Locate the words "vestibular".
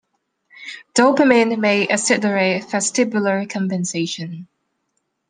2.63-3.47